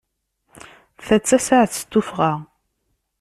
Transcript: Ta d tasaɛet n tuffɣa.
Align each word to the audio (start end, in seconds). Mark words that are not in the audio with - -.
Ta 1.05 1.15
d 1.21 1.23
tasaɛet 1.25 1.75
n 1.83 1.87
tuffɣa. 1.91 2.33